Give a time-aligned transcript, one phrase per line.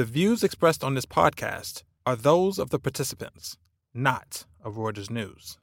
[0.00, 3.58] The views expressed on this podcast are those of the participants,
[3.92, 5.58] not of Reuters News.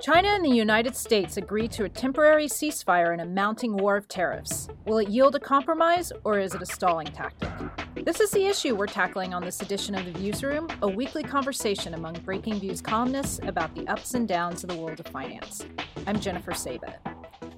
[0.00, 4.08] China and the United States agreed to a temporary ceasefire in a mounting war of
[4.08, 4.68] tariffs.
[4.86, 7.50] Will it yield a compromise, or is it a stalling tactic?
[8.02, 11.92] This is the issue we're tackling on this edition of The Viewsroom, a weekly conversation
[11.92, 15.66] among Breakingviews columnists about the ups and downs of the world of finance.
[16.06, 16.94] I'm Jennifer Saba.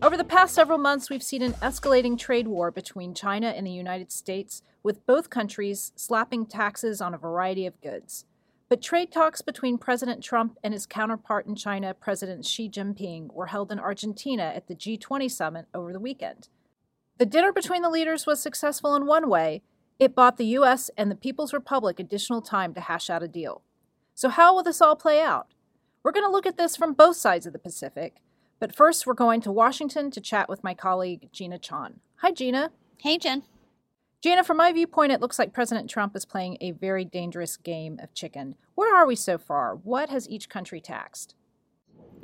[0.00, 3.72] Over the past several months, we've seen an escalating trade war between China and the
[3.72, 8.24] United States, with both countries slapping taxes on a variety of goods.
[8.68, 13.46] But trade talks between President Trump and his counterpart in China, President Xi Jinping, were
[13.46, 16.48] held in Argentina at the G20 summit over the weekend.
[17.18, 19.62] The dinner between the leaders was successful in one way
[19.98, 20.92] it bought the U.S.
[20.96, 23.62] and the People's Republic additional time to hash out a deal.
[24.14, 25.48] So, how will this all play out?
[26.04, 28.18] We're going to look at this from both sides of the Pacific
[28.60, 32.00] but first, we're going to Washington to chat with my colleague, Gina Chon.
[32.16, 32.70] Hi, Gina.
[32.98, 33.44] Hey, Jen.
[34.20, 38.00] Gina, from my viewpoint, it looks like President Trump is playing a very dangerous game
[38.02, 38.56] of chicken.
[38.74, 39.76] Where are we so far?
[39.76, 41.36] What has each country taxed?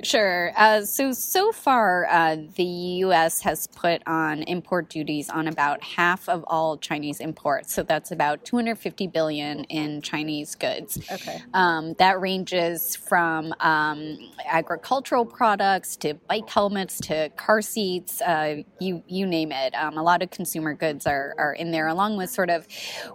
[0.05, 0.51] Sure.
[0.55, 2.63] Uh, so so far, uh, the
[3.05, 3.41] U.S.
[3.41, 7.73] has put on import duties on about half of all Chinese imports.
[7.73, 10.99] So that's about 250 billion in Chinese goods.
[11.11, 11.41] Okay.
[11.55, 18.21] Um, that ranges from um, agricultural products to bike helmets to car seats.
[18.21, 19.73] Uh, you you name it.
[19.73, 22.67] Um, a lot of consumer goods are are in there, along with sort of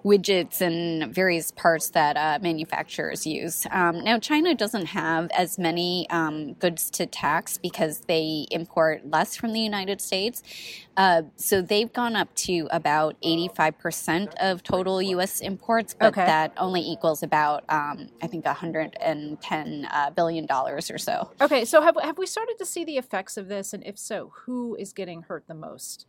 [0.05, 3.65] widgets and various parts that uh, manufacturers use.
[3.71, 9.37] Um, now, China doesn't have as many um, goods to tax because they import less
[9.37, 10.43] from the United States.
[10.97, 15.41] Uh, so they've gone up to about 85% of total U.S.
[15.41, 16.25] imports, but okay.
[16.25, 21.31] that only equals about, um, I think, 110 uh, billion dollars or so.
[21.41, 23.73] Okay, so have, have we started to see the effects of this?
[23.73, 26.07] And if so, who is getting hurt the most?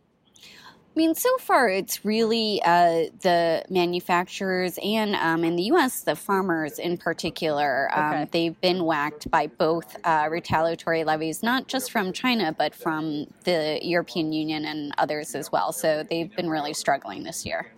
[0.94, 6.02] I mean, so far it's really uh, the manufacturers and um, in the U.S.
[6.02, 7.90] the farmers in particular.
[7.98, 8.28] Um, okay.
[8.32, 13.80] They've been whacked by both uh, retaliatory levies, not just from China but from the
[13.82, 15.72] European Union and others as well.
[15.72, 17.72] So they've been really struggling this year.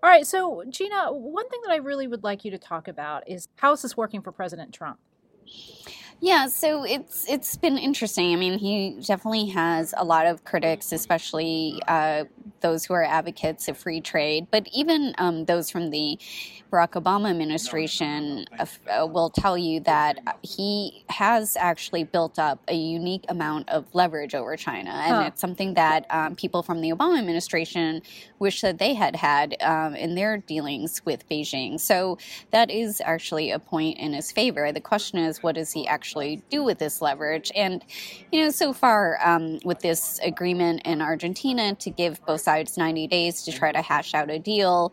[0.00, 3.28] All right, so Gina, one thing that I really would like you to talk about
[3.28, 5.00] is how is this working for President Trump?
[6.22, 8.34] Yeah, so it's it's been interesting.
[8.34, 12.24] I mean, he definitely has a lot of critics, especially uh,
[12.60, 16.18] those who are advocates of free trade, but even um, those from the
[16.70, 22.74] Barack Obama administration uh, uh, will tell you that he has actually built up a
[22.74, 25.22] unique amount of leverage over China, and huh.
[25.22, 28.02] it's something that um, people from the Obama administration
[28.38, 31.80] wish that they had had um, in their dealings with Beijing.
[31.80, 32.18] So
[32.50, 34.70] that is actually a point in his favor.
[34.70, 36.09] The question is, what does he actually
[36.50, 37.50] do with this leverage?
[37.54, 37.84] And
[38.32, 43.06] you know, so far um, with this agreement in Argentina to give both sides 90
[43.08, 44.92] days to try to hash out a deal,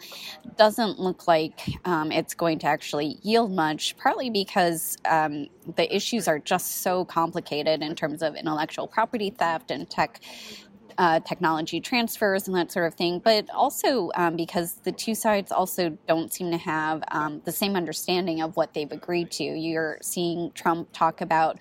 [0.58, 6.28] doesn't look like um, it's going to actually yield much, partly because um, the issues
[6.28, 10.20] are just so complicated in terms of intellectual property theft and tech.
[10.98, 15.52] Uh, technology transfers and that sort of thing, but also um, because the two sides
[15.52, 19.44] also don't seem to have um, the same understanding of what they've agreed to.
[19.44, 21.60] You're seeing Trump talk about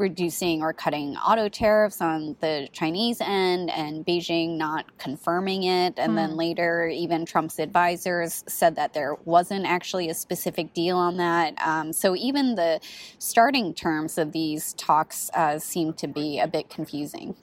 [0.00, 5.94] reducing or cutting auto tariffs on the Chinese end and Beijing not confirming it.
[5.98, 6.16] And mm.
[6.16, 6.36] then hmm.
[6.36, 11.54] later, even Trump's advisors said that there wasn't actually a specific deal on that.
[11.60, 12.80] Um, so even the
[13.18, 17.36] starting terms of these talks uh, seem to be a bit confusing.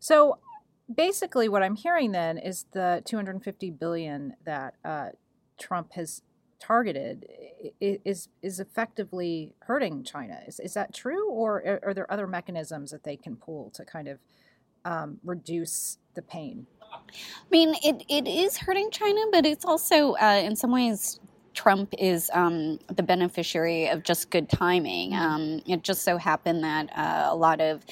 [0.00, 0.38] So
[0.94, 5.08] basically, what I'm hearing then is the 250 billion that uh,
[5.58, 6.22] Trump has
[6.60, 7.26] targeted
[7.80, 10.40] is is effectively hurting China.
[10.46, 14.08] Is is that true, or are there other mechanisms that they can pull to kind
[14.08, 14.18] of
[14.84, 16.66] um, reduce the pain?
[16.92, 21.20] I mean, it, it is hurting China, but it's also uh, in some ways
[21.54, 25.12] Trump is um, the beneficiary of just good timing.
[25.12, 25.22] Mm-hmm.
[25.22, 27.84] Um, it just so happened that uh, a lot of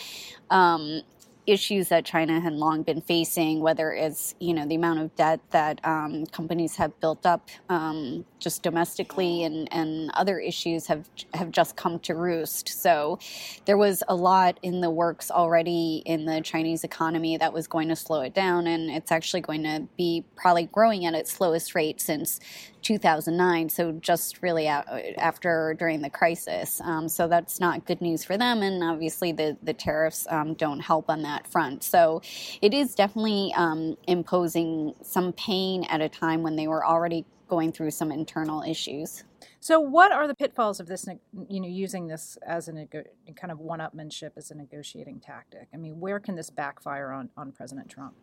[0.50, 1.02] um,
[1.48, 5.40] issues that China had long been facing, whether it's you know the amount of debt
[5.50, 11.50] that um, companies have built up um, just domestically, and, and other issues have have
[11.50, 12.68] just come to roost.
[12.68, 13.18] So
[13.64, 17.88] there was a lot in the works already in the Chinese economy that was going
[17.88, 21.74] to slow it down, and it's actually going to be probably growing at its slowest
[21.74, 22.40] rate since
[22.82, 23.68] 2009.
[23.70, 26.80] So just really after during the crisis.
[26.82, 30.80] Um, so that's not good news for them, and obviously the the tariffs um, don't
[30.80, 31.82] help on that front.
[31.82, 32.22] So
[32.60, 37.72] it is definitely um, imposing some pain at a time when they were already going
[37.72, 39.24] through some internal issues.
[39.60, 41.06] So, what are the pitfalls of this?
[41.48, 43.04] You know, using this as a nego-
[43.34, 45.68] kind of one-upmanship as a negotiating tactic.
[45.74, 48.14] I mean, where can this backfire on on President Trump?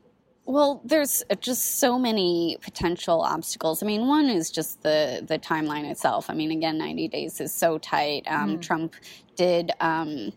[0.48, 3.82] Well, there's just so many potential obstacles.
[3.82, 6.30] I mean, one is just the the timeline itself.
[6.30, 8.24] I mean, again, 90 days is so tight.
[8.28, 8.62] Um, mm.
[8.62, 8.96] Trump
[9.36, 9.72] did.
[9.80, 10.32] Um,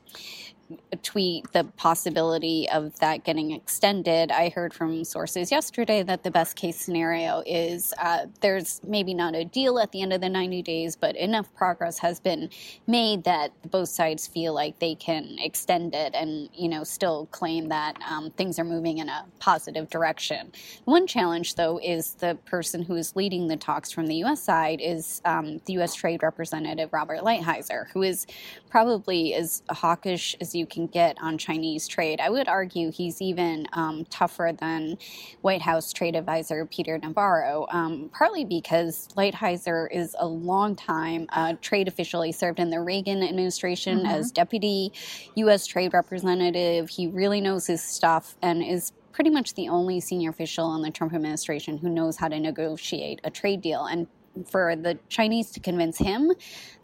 [1.03, 4.31] tweet the possibility of that getting extended.
[4.31, 9.35] I heard from sources yesterday that the best case scenario is uh, there's maybe not
[9.35, 12.51] a deal at the end of the 90 days, but enough progress has been
[12.87, 17.69] made that both sides feel like they can extend it and you know still claim
[17.69, 20.53] that um, things are moving in a positive direction.
[20.85, 24.43] One challenge, though, is the person who is leading the talks from the U.S.
[24.43, 25.95] side is um, the U.S.
[25.95, 28.27] Trade Representative Robert Lighthizer, who is
[28.69, 32.21] probably as hawkish as you can get on Chinese trade.
[32.21, 34.99] I would argue he's even um, tougher than
[35.41, 41.55] White House trade advisor Peter Navarro, um, partly because Lighthizer is a long time uh,
[41.61, 42.23] trade official.
[42.23, 44.07] He served in the Reagan administration mm-hmm.
[44.07, 44.93] as deputy
[45.37, 45.67] U.S.
[45.67, 46.91] trade representative.
[46.91, 50.91] He really knows his stuff and is pretty much the only senior official in the
[50.91, 53.85] Trump administration who knows how to negotiate a trade deal.
[53.85, 54.07] And
[54.51, 56.33] for the Chinese to convince him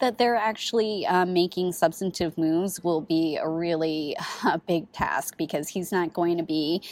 [0.00, 5.68] that they're actually uh, making substantive moves will be a really a big task because
[5.68, 6.82] he's not going to be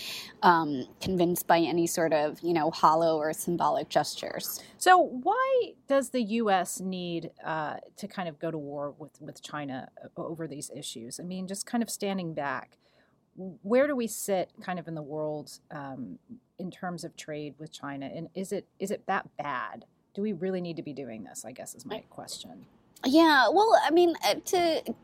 [0.43, 4.63] um, convinced by any sort of you know hollow or symbolic gestures.
[4.79, 6.81] So why does the U.S.
[6.81, 11.21] need uh, to kind of go to war with with China over these issues?
[11.21, 12.79] I mean, just kind of standing back.
[13.35, 16.19] Where do we sit, kind of in the world, um,
[16.59, 18.07] in terms of trade with China?
[18.07, 19.87] And is it is it that bad?
[20.15, 21.45] Do we really need to be doing this?
[21.45, 22.67] I guess is my question.
[23.05, 24.95] Yeah, well, I mean, uh, to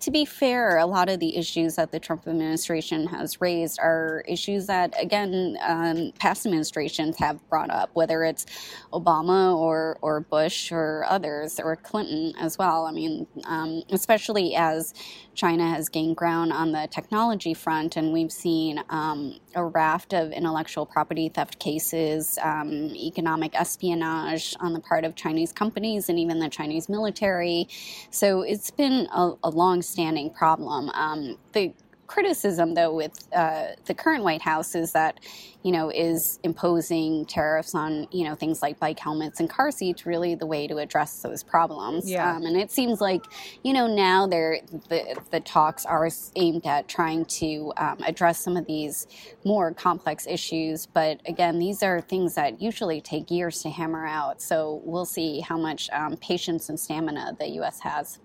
[0.00, 4.24] to be fair, a lot of the issues that the Trump administration has raised are
[4.26, 8.46] issues that, again, um, past administrations have brought up, whether it's
[8.92, 12.86] Obama or, or Bush or others, or Clinton as well.
[12.86, 14.94] I mean, um, especially as
[15.34, 20.32] China has gained ground on the technology front, and we've seen um, a raft of
[20.32, 26.38] intellectual property theft cases, um, economic espionage on the part of Chinese companies and even
[26.38, 27.68] the Chinese military.
[28.10, 30.90] So it's been a, a long long-standing problem.
[30.90, 31.72] Um, the
[32.06, 35.18] criticism, though, with uh, the current White House is that,
[35.62, 40.06] you know, is imposing tariffs on, you know, things like bike helmets and car seats
[40.06, 42.08] really the way to address those problems?
[42.08, 42.36] Yeah.
[42.36, 43.24] Um, and it seems like,
[43.64, 48.56] you know, now they're, the, the talks are aimed at trying to um, address some
[48.56, 49.08] of these
[49.44, 50.86] more complex issues.
[50.86, 54.40] But again, these are things that usually take years to hammer out.
[54.40, 57.80] So we'll see how much um, patience and stamina the U.S.
[57.80, 58.20] has.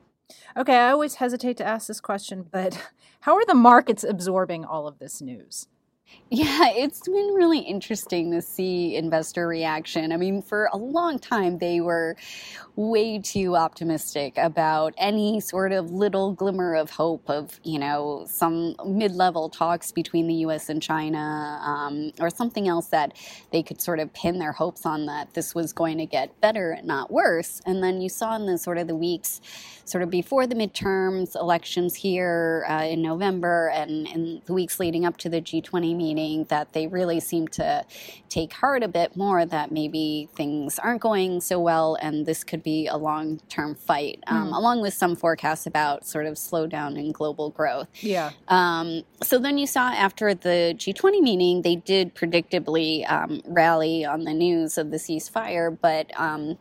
[0.58, 2.90] Okay, I always hesitate to ask this question, but
[3.22, 5.68] how are the markets absorbing all of this news?
[6.30, 10.14] Yeah, it's been really interesting to see investor reaction.
[10.14, 12.16] I mean, for a long time, they were
[12.78, 18.78] way too optimistic about any sort of little glimmer of hope of, you know, some
[18.86, 23.12] mid level talks between the US and China um, or something else that
[23.52, 26.72] they could sort of pin their hopes on that this was going to get better
[26.72, 27.62] and not worse.
[27.66, 29.42] And then you saw in the sort of the weeks
[29.92, 35.06] sort of before the midterms elections here uh, in November and in the weeks leading
[35.06, 37.86] up to the G20 meeting that they really seem to
[38.30, 42.64] take heart a bit more that maybe things aren't going so well and this could
[42.64, 44.56] be a long term fight, um, mm.
[44.56, 47.90] along with some forecasts about sort of slowdown in global growth.
[48.00, 48.32] Yeah.
[48.48, 54.24] Um, so then you saw after the G20 meeting, they did predictably um, rally on
[54.24, 56.58] the news of the ceasefire, but um,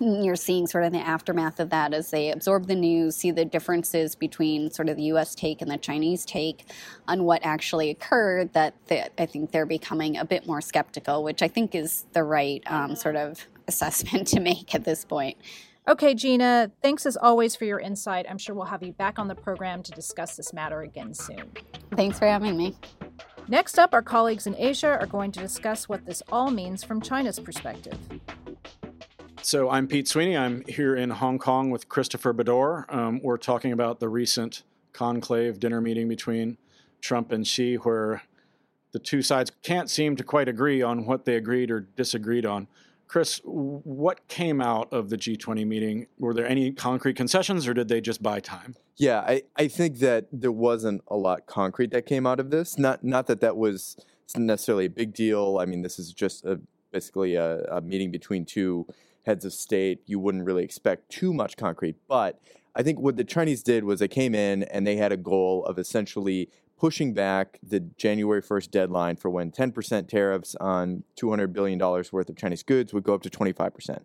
[0.00, 3.44] you're seeing sort of the aftermath of that as they absorb the news, see the
[3.44, 5.34] differences between sort of the U.S.
[5.34, 6.64] take and the Chinese take
[7.08, 8.52] on what actually occurred.
[8.52, 12.22] That, that I think they're becoming a bit more skeptical, which I think is the
[12.22, 15.36] right um, sort of assessment to make at this point.
[15.88, 18.26] Okay, Gina, thanks as always for your insight.
[18.28, 21.52] I'm sure we'll have you back on the program to discuss this matter again soon.
[21.94, 22.76] Thanks for having me.
[23.46, 27.00] Next up, our colleagues in Asia are going to discuss what this all means from
[27.00, 27.96] China's perspective.
[29.46, 30.36] So I'm Pete Sweeney.
[30.36, 32.92] I'm here in Hong Kong with Christopher Beddor.
[32.92, 36.58] Um, we're talking about the recent conclave dinner meeting between
[37.00, 38.22] Trump and Xi, where
[38.90, 42.66] the two sides can't seem to quite agree on what they agreed or disagreed on.
[43.06, 46.08] Chris, what came out of the G20 meeting?
[46.18, 48.74] Were there any concrete concessions or did they just buy time?
[48.96, 52.80] Yeah, I, I think that there wasn't a lot concrete that came out of this.
[52.80, 53.96] Not not that that was
[54.36, 55.58] necessarily a big deal.
[55.60, 56.58] I mean, this is just a,
[56.90, 58.88] basically a, a meeting between two
[59.26, 61.96] heads of state, you wouldn't really expect too much concrete.
[62.08, 62.40] But
[62.74, 65.64] I think what the Chinese did was they came in and they had a goal
[65.64, 71.78] of essentially pushing back the January 1st deadline for when 10% tariffs on $200 billion
[71.78, 74.04] worth of Chinese goods would go up to 25%.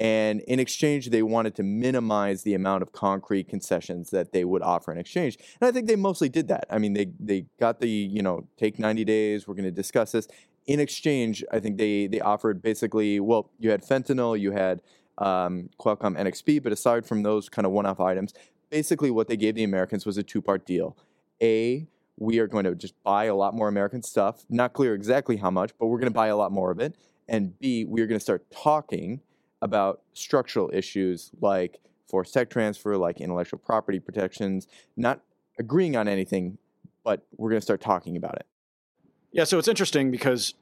[0.00, 4.62] And in exchange, they wanted to minimize the amount of concrete concessions that they would
[4.62, 5.36] offer in exchange.
[5.60, 6.64] And I think they mostly did that.
[6.70, 10.12] I mean, they, they got the, you know, take 90 days, we're going to discuss
[10.12, 10.26] this
[10.70, 14.82] in exchange, I think they they offered basically, well, you had fentanyl, you had
[15.18, 18.32] um, Qualcomm NXP, but aside from those kind of one-off items,
[18.70, 20.96] basically what they gave the Americans was a two-part deal.
[21.42, 24.44] A, we are going to just buy a lot more American stuff.
[24.48, 26.94] Not clear exactly how much, but we're going to buy a lot more of it.
[27.28, 29.22] And B, we are going to start talking
[29.60, 35.20] about structural issues like forced tech transfer, like intellectual property protections, not
[35.58, 36.58] agreeing on anything,
[37.02, 38.46] but we're going to start talking about it.
[39.32, 40.54] Yeah, so it's interesting because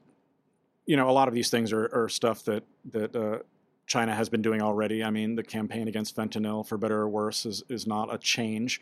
[0.89, 3.37] you know a lot of these things are, are stuff that that uh,
[3.85, 5.03] China has been doing already.
[5.03, 8.81] I mean, the campaign against fentanyl, for better or worse, is is not a change.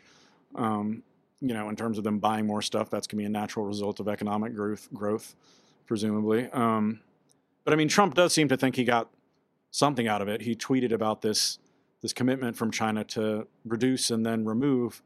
[0.54, 1.02] Um,
[1.42, 3.66] you know, in terms of them buying more stuff, that's going to be a natural
[3.66, 5.36] result of economic growth, growth,
[5.86, 6.48] presumably.
[6.50, 7.00] Um,
[7.64, 9.10] but I mean, Trump does seem to think he got
[9.70, 10.40] something out of it.
[10.40, 11.58] He tweeted about this
[12.00, 15.02] this commitment from China to reduce and then remove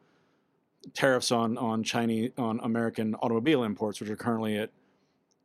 [0.95, 4.71] tariffs on on Chinese on American automobile imports, which are currently at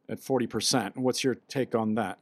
[0.09, 0.97] at forty percent.
[0.97, 2.19] What's your take on that?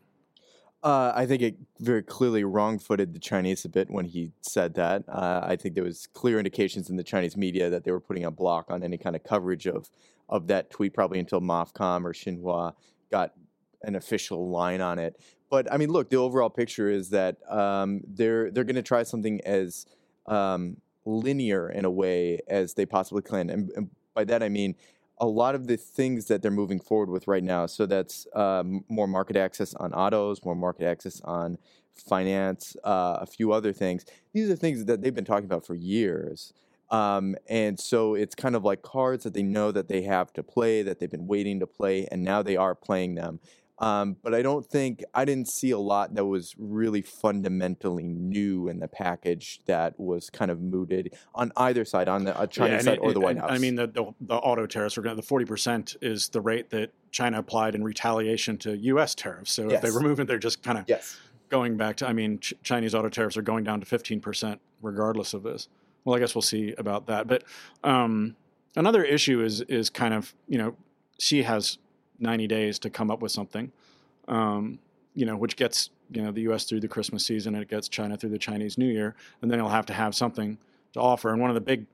[0.83, 5.03] Uh, I think it very clearly wrong-footed the Chinese a bit when he said that.
[5.09, 8.23] Uh, I think there was clear indications in the Chinese media that they were putting
[8.23, 9.89] a block on any kind of coverage of
[10.29, 12.73] of that tweet, probably until MOFCOM or Xinhua
[13.09, 13.33] got
[13.81, 15.19] an official line on it.
[15.49, 19.03] But I mean, look, the overall picture is that um, they're they're going to try
[19.03, 19.85] something as
[20.27, 23.49] um, linear in a way as they possibly can.
[23.49, 24.75] And, and, by that I mean
[25.17, 27.65] a lot of the things that they're moving forward with right now.
[27.65, 31.57] So that's um, more market access on autos, more market access on
[31.95, 34.05] finance, uh, a few other things.
[34.33, 36.53] These are things that they've been talking about for years.
[36.91, 40.43] Um, and so it's kind of like cards that they know that they have to
[40.43, 43.39] play, that they've been waiting to play, and now they are playing them.
[43.79, 48.69] Um, but I don't think I didn't see a lot that was really fundamentally new
[48.69, 52.75] in the package that was kind of mooted on either side, on the uh, China
[52.75, 53.51] yeah, side it, or the White House.
[53.51, 55.15] I mean, the, the, the auto tariffs are going.
[55.15, 59.13] to The forty percent is the rate that China applied in retaliation to U.S.
[59.13, 59.51] tariffs.
[59.51, 59.73] So yes.
[59.73, 61.17] if they remove it, they're just kind of yes.
[61.49, 62.07] going back to.
[62.07, 65.67] I mean, Ch- Chinese auto tariffs are going down to fifteen percent regardless of this.
[66.05, 67.27] Well, I guess we'll see about that.
[67.27, 67.43] But
[67.83, 68.37] um,
[68.77, 70.77] another issue is is kind of you know
[71.19, 71.77] Xi has
[72.19, 73.71] 90 days to come up with something,
[74.27, 74.79] um,
[75.13, 76.65] you know, which gets you know the U.S.
[76.65, 79.59] through the Christmas season and it gets China through the Chinese New Year, and then
[79.59, 80.57] he'll have to have something
[80.93, 81.31] to offer.
[81.31, 81.85] And one of the big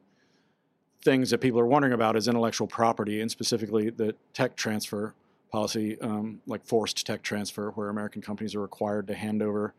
[1.03, 5.13] things that people are wondering about is intellectual property, and specifically the tech transfer
[5.51, 9.73] policy, um, like forced tech transfer, where American companies are required to hand over,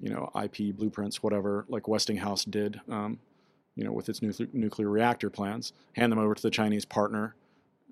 [0.00, 3.18] you know, IP blueprints, whatever, like Westinghouse did, um,
[3.74, 4.20] you know, with its
[4.52, 7.34] nuclear reactor plans, hand them over to the Chinese partner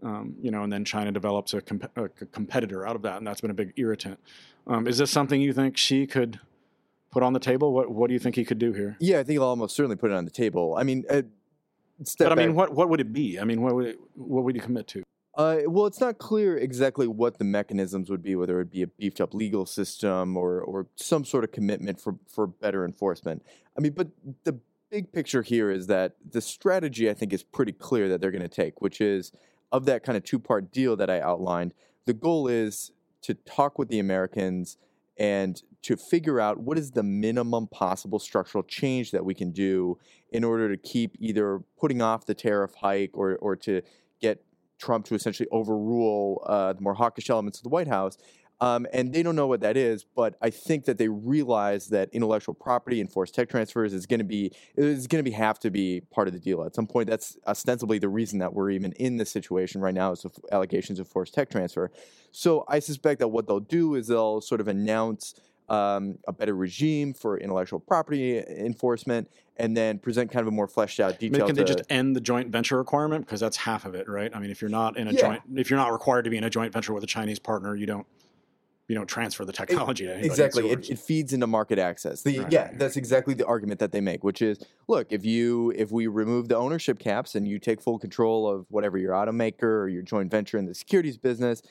[0.06, 3.26] um, you know, and then China develops a, comp- a, competitor out of that, and
[3.26, 4.20] that's been a big irritant.
[4.68, 6.38] Um, is this something you think Xi could
[7.10, 7.72] put on the table?
[7.72, 8.96] What What do you think he could do here?
[9.00, 10.76] Yeah, I think he'll almost certainly put it on the table.
[10.78, 11.22] I mean, uh,
[12.18, 13.40] but I mean, what what would it be?
[13.40, 15.02] I mean, what would it, what would you commit to?
[15.34, 18.82] Uh, well, it's not clear exactly what the mechanisms would be, whether it would be
[18.82, 23.44] a beefed up legal system or or some sort of commitment for for better enforcement.
[23.76, 24.08] I mean, but
[24.44, 24.58] the
[24.88, 28.42] big picture here is that the strategy I think is pretty clear that they're going
[28.42, 29.32] to take, which is
[29.76, 31.74] of that kind of two part deal that I outlined,
[32.06, 32.92] the goal is
[33.22, 34.78] to talk with the Americans
[35.18, 39.98] and to figure out what is the minimum possible structural change that we can do
[40.30, 43.82] in order to keep either putting off the tariff hike or, or to
[44.20, 44.42] get
[44.78, 48.18] Trump to essentially overrule uh, the more hawkish elements of the White House.
[48.60, 52.08] Um, and they don't know what that is, but I think that they realize that
[52.12, 55.58] intellectual property and forced tech transfers is going to be is going to be have
[55.60, 57.08] to be part of the deal at some point.
[57.08, 60.98] That's ostensibly the reason that we're even in this situation right now is the allegations
[60.98, 61.90] of forced tech transfer.
[62.32, 65.34] So I suspect that what they'll do is they'll sort of announce
[65.68, 70.68] um, a better regime for intellectual property enforcement, and then present kind of a more
[70.68, 71.42] fleshed out detail.
[71.42, 74.08] I mean, can they just end the joint venture requirement because that's half of it,
[74.08, 74.30] right?
[74.34, 75.20] I mean, if you're not in a yeah.
[75.20, 77.74] joint, if you're not required to be in a joint venture with a Chinese partner,
[77.74, 78.06] you don't
[78.88, 80.70] you know transfer the technology it, exactly.
[80.70, 82.22] It, it, feeds into market access.
[82.22, 82.52] The, right.
[82.52, 86.06] yeah that's exactly the argument that they make which is look if you if we
[86.06, 90.02] remove the ownership caps and you take full control of whatever your automaker or your
[90.02, 91.62] joint venture in the securities business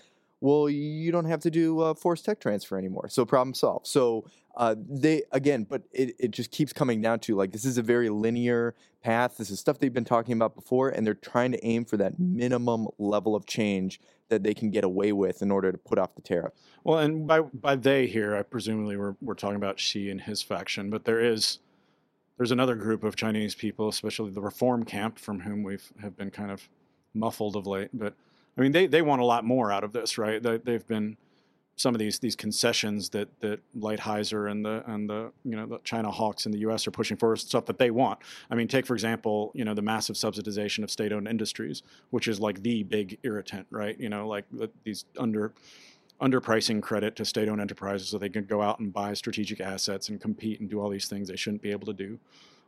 [0.42, 4.26] well you don't have to do uh, forced tech transfer anymore so problem solved so
[4.58, 7.82] uh, they again but it, it just keeps coming down to like this is a
[7.82, 8.74] very linear
[9.04, 11.98] path this is stuff they've been talking about before and they're trying to aim for
[11.98, 14.00] that minimum level of change
[14.30, 16.54] that they can get away with in order to put off the tariff.
[16.84, 20.42] Well, and by by they here, I presumably we're we're talking about Xi and his
[20.42, 21.60] faction, but there is
[22.38, 26.32] there's another group of Chinese people, especially the reform camp, from whom we've have been
[26.32, 26.68] kind of
[27.14, 27.90] muffled of late.
[27.94, 28.16] But
[28.58, 30.42] I mean, they they want a lot more out of this, right?
[30.42, 31.18] They, they've been
[31.78, 35.80] some of these these concessions that that Lighthizer and the and the you know the
[35.84, 36.88] China hawks in the U.S.
[36.88, 38.20] are pushing for stuff that they want.
[38.50, 42.40] I mean, take for example, you know, the massive subsidization of state-owned industries, which is
[42.40, 44.00] like the big irritant, right?
[44.00, 45.54] You know, like the, these under
[46.22, 50.22] underpricing credit to state-owned enterprises so they can go out and buy strategic assets and
[50.22, 52.18] compete and do all these things they shouldn't be able to do.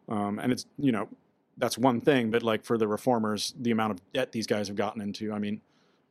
[0.10, 1.08] Um, and it's you know
[1.58, 4.76] that's one thing, but like for the reformers, the amount of debt these guys have
[4.76, 5.62] gotten into, I mean,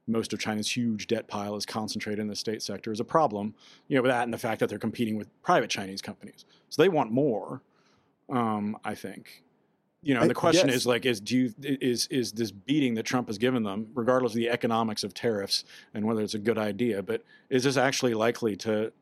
[0.07, 3.55] most of China's huge debt pile is concentrated in the state sector is a problem.
[3.89, 6.83] You know, with that and the fact that they're competing with private Chinese companies, so
[6.83, 7.63] they want more.
[8.29, 9.45] Um, I think
[10.07, 10.77] you know, and the question yes.
[10.77, 14.33] is like, is do you is is this beating that Trump has given them, regardless
[14.33, 18.15] of the economics of tariffs and whether it's a good idea, but is this actually
[18.15, 18.93] likely to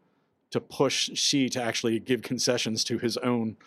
[0.50, 3.58] to push Xi to actually give concessions to his own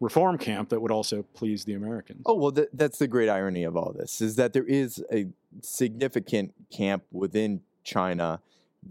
[0.00, 2.22] reform camp that would also please the Americans?
[2.26, 5.26] Oh well, th- that's the great irony of all this is that there is a
[5.62, 8.40] significant camp within China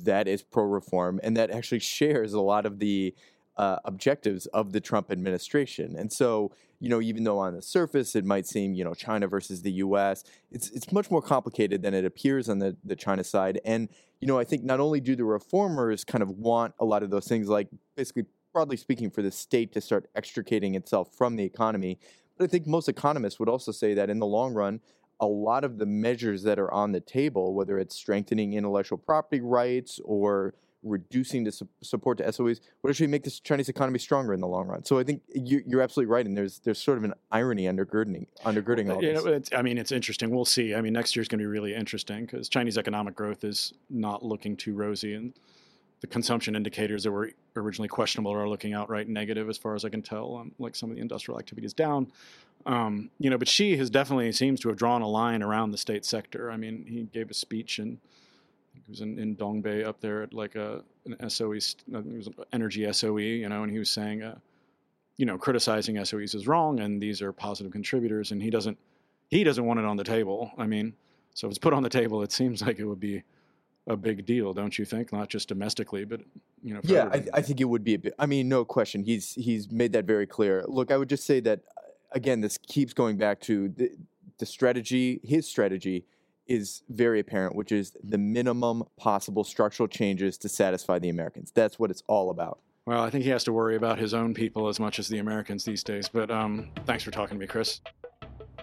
[0.03, 3.13] that is pro reform and that actually shares a lot of the
[3.57, 5.95] uh, objectives of the Trump administration.
[5.97, 9.27] And so, you know, even though on the surface it might seem, you know, China
[9.27, 13.23] versus the U.S., it's it's much more complicated than it appears on the the China
[13.23, 13.61] side.
[13.63, 17.03] And you know, I think not only do the reformers kind of want a lot
[17.03, 21.35] of those things, like basically broadly speaking, for the state to start extricating itself from
[21.35, 21.99] the economy,
[22.37, 24.79] but I think most economists would also say that in the long run,
[25.19, 29.41] a lot of the measures that are on the table, whether it's strengthening intellectual property
[29.41, 34.33] rights or reducing the su- support to SOEs would actually make the Chinese economy stronger
[34.33, 34.85] in the long run.
[34.85, 38.27] So I think you, are absolutely right, and there's there's sort of an irony undergirding
[38.45, 39.21] undergirding all this.
[39.21, 40.29] You know, I mean, it's interesting.
[40.29, 40.73] We'll see.
[40.73, 43.73] I mean, next year is going to be really interesting because Chinese economic growth is
[43.89, 45.33] not looking too rosy, and
[46.05, 49.89] the consumption indicators that were originally questionable are looking outright negative, as far as I
[49.89, 50.37] can tell.
[50.37, 52.11] Um, like some of the industrial activity is down.
[52.67, 55.79] Um, you know, but Xi has definitely seems to have drawn a line around the
[55.79, 56.51] state sector.
[56.51, 57.97] I mean, he gave a speech and
[58.73, 62.35] he was in, in Dongbei up there at like a an SOE, it was an
[62.53, 64.37] energy SOE, you know, and he was saying, uh,
[65.17, 68.77] you know, criticizing SOEs is wrong, and these are positive contributors, and he doesn't
[69.29, 70.51] he doesn't want it on the table.
[70.57, 70.93] I mean,
[71.33, 73.23] so if it's put on the table, it seems like it would be
[73.87, 75.13] a big deal, don't you think?
[75.13, 76.21] Not just domestically, but
[76.63, 76.81] you know.
[76.83, 78.15] yeah, I, I, think it would be a bit.
[78.17, 79.03] I mean, no question.
[79.03, 80.63] He's he's made that very clear.
[80.67, 81.61] Look, I would just say that
[82.11, 83.91] again, this keeps going back to the,
[84.39, 85.19] the strategy.
[85.23, 86.05] His strategy
[86.47, 91.51] is very apparent, which is the minimum possible structural changes to satisfy the Americans.
[91.53, 92.59] That's what it's all about.
[92.85, 95.17] Well, I think he has to worry about his own people as much as the
[95.17, 96.07] Americans these days.
[96.07, 97.81] But um, thanks for talking to me, Chris.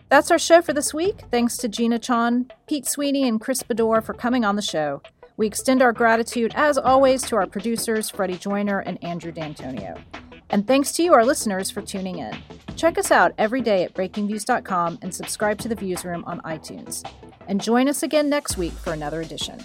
[0.09, 1.23] That's our show for this week.
[1.31, 5.03] Thanks to Gina Chon, Pete Sweeney, and Chris Beddor for coming on the show.
[5.37, 9.97] We extend our gratitude, as always, to our producers, Freddie Joyner and Andrew D'Antonio.
[10.51, 12.37] And thanks to you, our listeners, for tuning in.
[12.77, 17.09] Check us out every day at breakingviews.com and subscribe to the Viewsroom on iTunes.
[17.49, 19.65] And join us again next week for another edition.